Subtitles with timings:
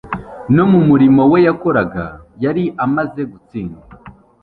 [0.55, 2.05] No mu murimo we yakoraga
[2.43, 3.83] yari amaze gutsindwa;